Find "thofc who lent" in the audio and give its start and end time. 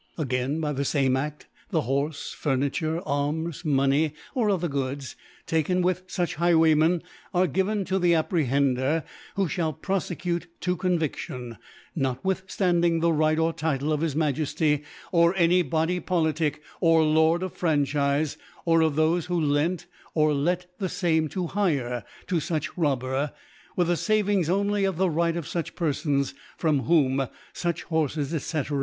18.95-19.85